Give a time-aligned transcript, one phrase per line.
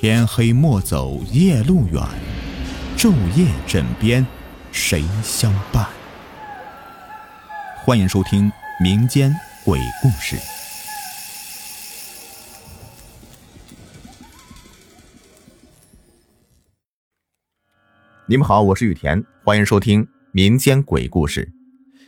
[0.00, 2.00] 天黑莫走夜路远，
[2.96, 4.24] 昼夜枕边
[4.70, 5.88] 谁相伴？
[7.84, 8.48] 欢迎收听
[8.80, 9.34] 民间
[9.64, 10.36] 鬼故事。
[18.28, 21.50] 你们好，我是雨田，欢迎收听民间鬼故事。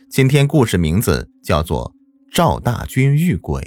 [0.09, 1.91] 今天故事名字叫做
[2.33, 3.61] 《赵大军遇鬼》。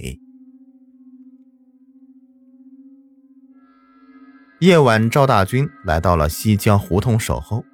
[4.64, 7.66] 夜晚，赵大军来到了西郊胡同守候。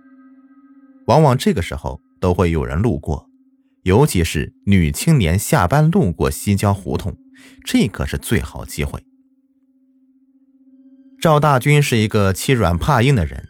[1.07, 3.29] 往往这个时候都会有人路过，
[3.85, 7.17] 尤其是女青年下班路过西郊胡同，
[7.65, 9.05] 这可是最好机会。
[11.21, 13.47] 赵大军是一个欺软怕硬的人。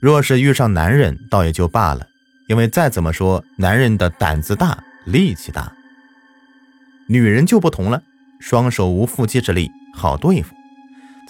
[0.00, 2.06] 若是遇上男人，倒也就罢了，
[2.48, 5.70] 因为再怎么说，男人的胆子大，力气大。
[7.10, 8.02] 女人就不同了，
[8.40, 10.54] 双手无缚鸡之力，好对付。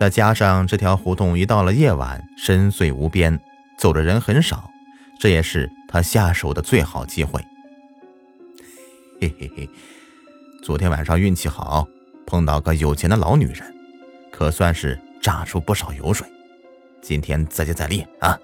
[0.00, 3.38] 再加上这条胡同一到了夜晚，深邃无边，
[3.76, 4.70] 走的人很少，
[5.18, 7.38] 这也是他下手的最好机会。
[9.20, 9.68] 嘿嘿嘿，
[10.62, 11.86] 昨天晚上运气好，
[12.26, 13.74] 碰到个有钱的老女人，
[14.32, 16.26] 可算是榨出不少油水。
[17.02, 18.38] 今天再接再厉啊！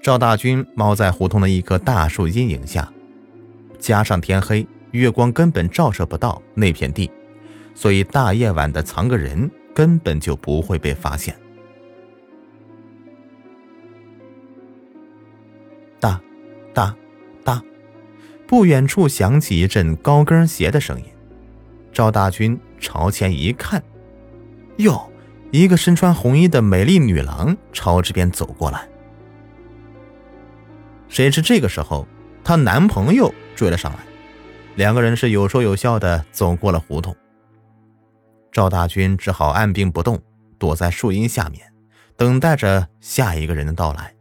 [0.00, 2.88] 赵大军猫在胡同的一棵大树阴影下，
[3.80, 7.10] 加上天黑，月光根本照射不到那片地，
[7.78, 11.32] 所以大夜晚的藏个人根本就不会被发现。
[16.00, 16.20] 哒，
[16.74, 16.92] 哒，
[17.44, 17.62] 哒，
[18.48, 21.04] 不远处响起一阵高跟鞋的声音。
[21.92, 23.80] 赵大军朝前一看，
[24.78, 25.08] 哟，
[25.52, 28.88] 一个身穿红衣的美丽女郎朝这边走过来。
[31.08, 32.08] 谁知这个时候，
[32.42, 33.98] 她男朋友追了上来，
[34.74, 37.14] 两个人是有说有笑的走过了胡同。
[38.52, 40.22] 赵大军只好按兵不动，
[40.58, 41.72] 躲在树荫下面，
[42.16, 44.14] 等待着下一个人的到来。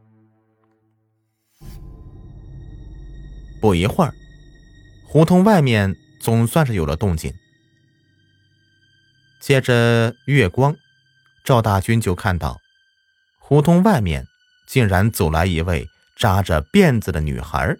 [3.61, 4.13] 不一会儿，
[5.07, 7.33] 胡同外面总算是有了动静。
[9.41, 10.75] 借着月光，
[11.43, 12.57] 赵大军就看到，
[13.39, 14.25] 胡同外面
[14.67, 15.87] 竟然走来一位。
[16.19, 17.77] 扎着辫子的女孩，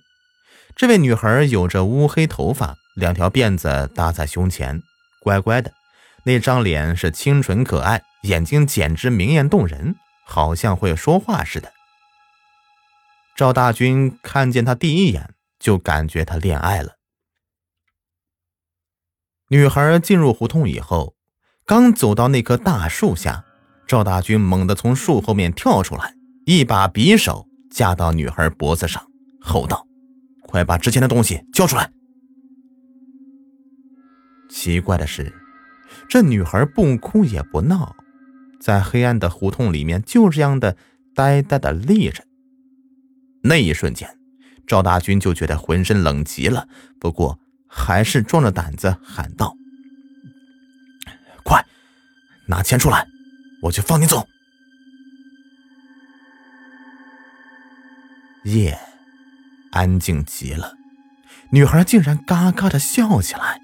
[0.76, 4.80] 这位女孩有着乌黑头发，两条辫子搭在胸前，
[5.24, 5.74] 乖乖的，
[6.28, 9.96] 那张脸是清纯可爱，眼睛简直明艳动人，
[10.26, 11.72] 好像会说话似的。
[13.34, 16.98] 赵大军看见她第一眼就感觉她恋爱了。
[19.48, 21.16] 女孩进入胡同以后，
[21.66, 23.46] 刚走到那棵大树下，
[23.88, 26.14] 赵大军猛地从树后面跳出来，
[26.46, 27.48] 一把匕首。
[27.70, 29.06] 架到女孩脖子上，
[29.40, 29.86] 吼道
[30.48, 31.92] ：“快把值钱的东西交出来！”
[34.50, 35.32] 奇怪的是，
[36.10, 37.96] 这女孩不哭也不闹，
[38.60, 40.78] 在黑暗的胡同里面就这样的
[41.14, 42.24] 呆呆的立着。
[43.44, 44.18] 那一瞬间，
[44.66, 46.68] 赵大军就觉得浑身冷极了，
[47.00, 49.56] 不过还是壮着胆子喊道
[51.44, 51.64] ：“快
[52.48, 53.06] 拿钱出来，
[53.64, 54.26] 我就放你走。”
[58.46, 58.80] 夜
[59.72, 60.74] 安静极了，
[61.52, 63.60] 女孩竟然嘎嘎的笑起来。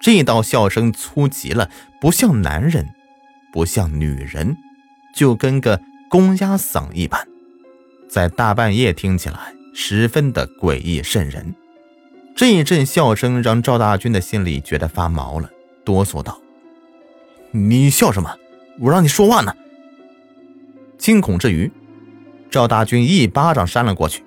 [0.00, 1.70] 这道笑声粗极了，
[2.00, 2.88] 不像男人，
[3.52, 4.56] 不像女人，
[5.14, 7.26] 就跟个公鸭嗓一般，
[8.08, 11.54] 在大半夜听起来十分的诡异瘆人。
[12.36, 15.50] 这一阵笑声让赵大军的心里觉得发毛了，
[15.84, 16.40] 哆嗦道
[17.50, 18.36] ：“你笑什么？
[18.78, 19.52] 我让你说话呢！”
[20.96, 21.70] 惊恐之余。
[22.50, 24.22] 赵大军一巴掌扇了过去，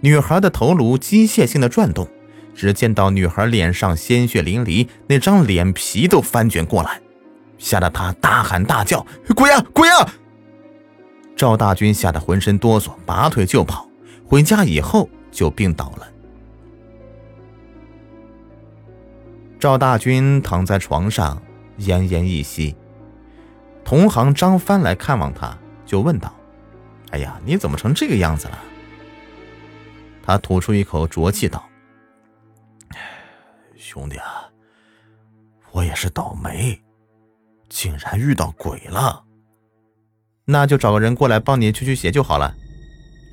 [0.00, 2.08] 女孩的头颅机械性的转动，
[2.54, 7.00] 只见到女孩脸上鲜血淋漓，那张脸皮都翻卷过来，
[7.58, 9.04] 吓得他大喊大叫
[9.34, 10.08] ：“鬼啊鬼啊！”
[11.36, 13.88] 赵大军吓得浑身哆嗦，拔腿就跑。
[14.24, 16.08] 回家以后就病倒了。
[19.60, 21.40] 赵大军躺在床上
[21.80, 22.74] 奄奄一息，
[23.84, 26.34] 同行张帆来看望他，就问道。
[27.10, 28.58] 哎呀，你怎么成这个样子了？
[30.22, 31.62] 他吐出一口浊气道
[33.92, 34.48] ：“兄弟啊，
[35.70, 36.82] 我也是倒霉，
[37.68, 39.22] 竟然遇到鬼了。
[40.46, 42.54] 那就找个人过来帮你驱驱邪就好了。”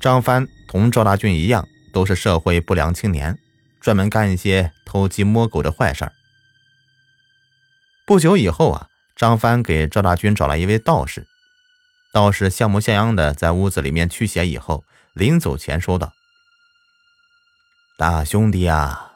[0.02, 3.38] 张帆同赵大军一样，都是社会不良青年，
[3.80, 6.12] 专门干一些偷鸡摸狗的坏事儿。
[8.06, 11.26] 不久以后啊，张帆给赵大军找来一位道士。
[12.12, 14.84] 道士像模像样的在屋子里面驱邪以后，
[15.14, 16.12] 临走前说道
[17.96, 19.09] ：“大兄弟啊，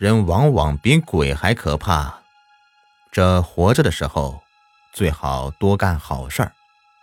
[0.00, 2.22] 人往往比鬼还可怕。
[3.12, 4.40] 这活着的时候，
[4.94, 6.50] 最好多干好事儿，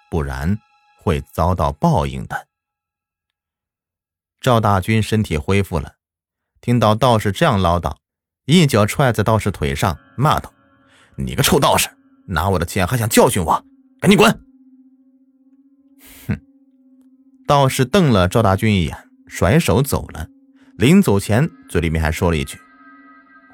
[0.10, 0.58] 不然
[1.04, 2.48] 会遭到报应的。
[4.42, 5.94] 赵大军身体恢复了，
[6.60, 7.98] 听到道士这样唠叨，
[8.46, 10.52] 一脚踹在道士腿上，骂道
[11.18, 11.88] ：“你个臭道士，
[12.26, 13.64] 拿我的钱还想教训我，
[14.02, 14.28] 赶紧滚！”
[16.28, 16.40] 哼！
[17.46, 18.98] 道士瞪了赵大军一眼，
[19.28, 20.28] 甩手走了。
[20.80, 22.60] 临走前，嘴里面还说了一句：“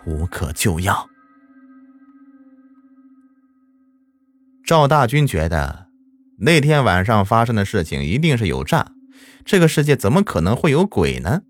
[0.06, 1.10] 无可救药。”
[4.66, 5.88] 赵大军觉得
[6.40, 8.94] 那天晚上发生的事情一定是有诈，
[9.44, 11.42] 这个世界怎么可能会有鬼呢？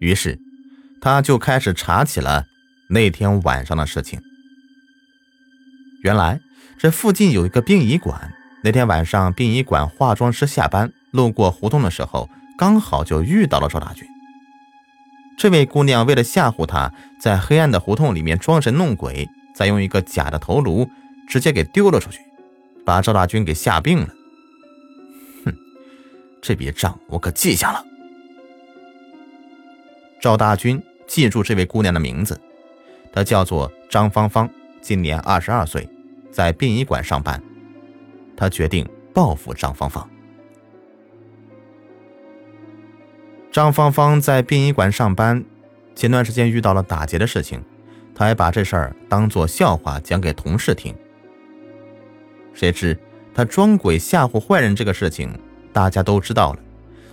[0.00, 0.38] 于是，
[1.02, 2.46] 他就开始查起了
[2.88, 4.22] 那天晚上的事情。
[6.02, 6.40] 原来，
[6.78, 8.32] 这附近有一个殡仪馆，
[8.64, 14.07] 那天晚上殡仪馆化妆师下班路过胡同的时候，刚好就遇到了赵大军。
[15.38, 20.90] 这位姑娘为了吓唬他，在黑暗的胡同里面装神弄鬼，再用一个假的头颅
[21.28, 22.18] 直接给丢了出去，
[22.84, 24.08] 把赵大军给吓病了。
[25.44, 25.54] 哼，
[26.42, 27.84] 这笔账我可记下了。
[30.20, 32.38] 赵大军记住这位姑娘的名字，
[33.12, 34.50] 她叫做张芳芳，
[34.80, 35.88] 今年二十二岁，
[36.32, 37.40] 在殡仪馆上班。
[38.36, 40.08] 他决定报复张芳芳。
[43.58, 45.44] 张芳芳在殡仪馆上班，
[45.96, 47.60] 前段时间遇到了打劫的事情，
[48.14, 50.94] 她还把这事儿当做笑话讲给同事听。
[52.54, 52.96] 谁知
[53.34, 55.36] 她装鬼吓唬坏人这个事情，
[55.72, 56.60] 大家都知道了，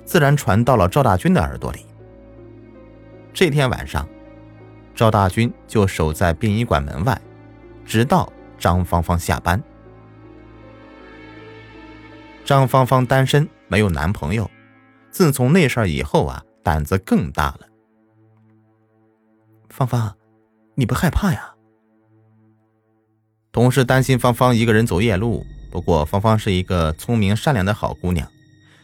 [0.06, 1.80] 自然传到了赵大军的耳朵里。
[3.34, 4.08] 这天晚上，
[4.94, 7.20] 赵大军就守在殡仪馆门外，
[7.88, 9.60] 直到张芳芳下班。
[12.44, 14.48] 张芳芳单身，没有男朋友。
[15.16, 17.62] 自从那事儿以后啊，胆子更大了。
[19.70, 20.14] 芳芳，
[20.76, 21.56] 你不害怕呀？
[23.54, 28.30] 同事担心芳芳一个人走夜路，不过芳芳是一个聪明善良的好姑娘，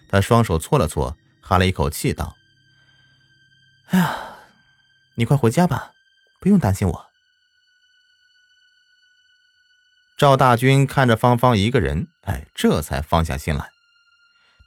[0.07, 2.33] 她双手搓了搓，哈了一口气道
[3.91, 4.17] ：“哎呀，
[5.15, 5.91] 你快回家吧，
[6.39, 7.05] 不用担心我。”
[10.15, 13.69] 赵大军看着芳芳一个人，哎，这才放下心来。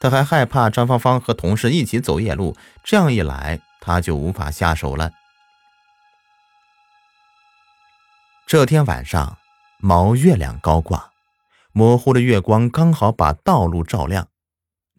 [0.01, 5.11] 他还害怕张芳芳和同事一起走夜路，这样一来他就无法下手了。
[8.47, 9.39] 这天晚上，
[9.79, 11.11] 毛月亮高挂，
[11.73, 14.29] 模糊的月光刚好把道路照亮。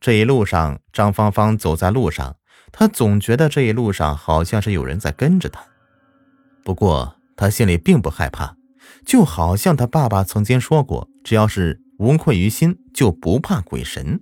[0.02, 2.36] 这一路上，张芳芳走在路上，
[2.72, 5.64] 她总觉得这一路上好像是有人在跟着她。
[6.64, 8.56] 不过，她心里并不害怕，
[9.06, 14.22] 就好像她爸爸曾经说过：“只要是无愧于心，就不怕鬼神。”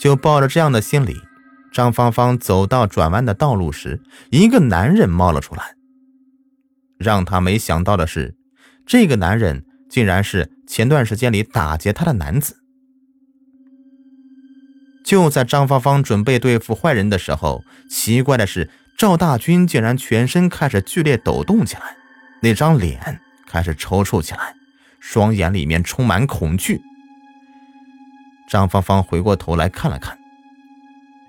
[0.00, 1.14] 就抱着这样的心理，
[1.70, 4.00] 张芳芳走到转弯的道路时，
[4.30, 5.74] 一个男人冒了出来。
[6.98, 8.34] 让她没想到的是，
[8.86, 12.56] 这个男人竟然是前段时间里打劫她的男子。
[15.04, 21.96] 就在张芳芳准备对付坏人的时候，奇怪的是，赵大军竟然全身开始剧烈抖动起来，
[22.40, 24.54] 那张脸开始抽搐起来，
[24.98, 26.80] 双眼里面充满恐惧。
[28.50, 30.18] 张芳芳回过头来看了看，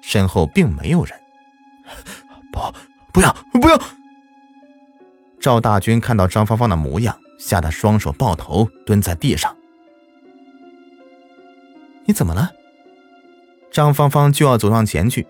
[0.01, 1.15] 身后并没有人。
[2.51, 2.59] 不，
[3.13, 3.79] 不要，不要！
[5.39, 9.55] 赵大军看到张芳芳的模样，吓得双手抱头，蹲在地上。
[12.05, 12.49] 你怎么了？
[13.71, 15.27] 张芳芳就要走上前去，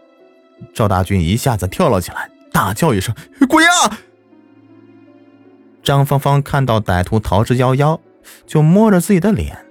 [0.73, 3.13] 赵大军一下子跳了起来，大叫一声
[3.49, 3.97] ：“鬼啊！”
[5.83, 7.99] 张芳芳看到歹徒逃之夭夭，
[8.47, 9.65] 就摸着自己的脸。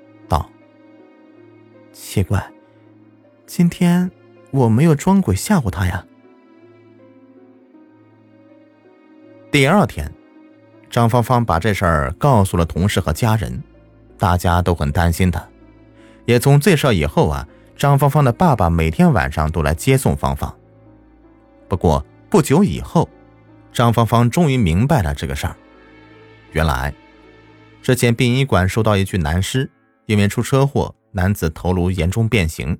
[2.12, 2.44] 奇怪，
[3.46, 4.10] 今天
[4.50, 6.04] 我没有装鬼吓唬他呀。
[9.52, 10.12] 第二天，
[10.90, 13.62] 张芳芳把这事儿告诉了同事和家人，
[14.18, 15.48] 大家都很担心她。
[16.24, 20.52] 也从这事以后啊，张芳芳的爸爸每天晚上都来接送芳芳。
[21.68, 23.08] 不过不久以后，
[23.72, 25.54] 张芳芳终于明白了这个事儿。
[26.50, 26.92] 原来，
[27.80, 29.70] 之前殡仪馆收到一具男尸，
[30.06, 30.92] 因为出车祸。
[31.12, 32.78] 男子头颅严重变形，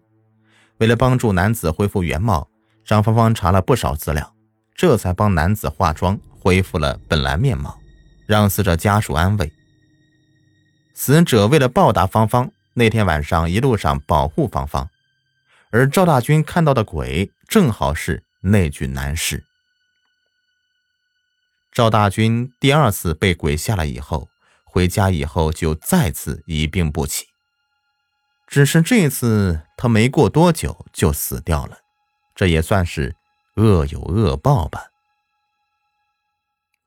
[0.78, 2.48] 为了帮助男子恢复原貌，
[2.84, 4.34] 张芳芳查了不少资料，
[4.74, 7.78] 这才帮男子化妆，恢复了本来面貌，
[8.26, 9.52] 让死者家属安慰。
[10.94, 14.88] 死者为了报答芳芳，那天晚上一路上保护芳芳，
[15.70, 19.44] 而赵大军看到的鬼正好是那具男尸。
[21.72, 24.28] 赵大军第二次被鬼吓了以后，
[24.64, 27.29] 回家以后就再次一病不起。
[28.50, 31.78] 只是这次他没过多久就死掉了，
[32.34, 33.14] 这也算是
[33.54, 34.90] 恶有恶报吧。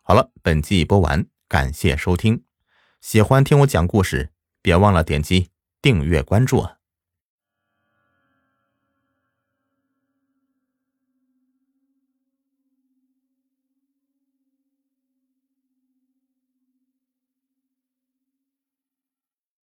[0.03, 2.43] 好了，本集播完，感谢收听。
[2.99, 5.51] 喜欢听我讲故事，别忘了点击
[5.81, 6.79] 订阅关注啊！